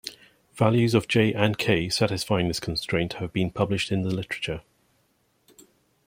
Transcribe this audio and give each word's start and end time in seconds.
Values 0.55 0.95
of 0.95 1.07
j 1.07 1.31
and 1.31 1.59
k 1.59 1.87
satisfying 1.87 2.47
this 2.47 2.59
constraint 2.59 3.13
have 3.21 3.31
been 3.31 3.51
published 3.51 3.91
in 3.91 4.01
the 4.01 4.09
literature. 4.09 4.63